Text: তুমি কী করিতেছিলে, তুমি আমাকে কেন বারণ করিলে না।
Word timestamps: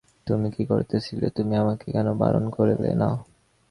তুমি 0.27 0.47
কী 0.51 0.63
করিতেছিলে, 0.65 1.27
তুমি 1.29 1.53
আমাকে 1.55 1.85
কেন 1.91 2.07
বারণ 2.13 2.45
করিলে 2.49 2.91
না। 2.95 3.09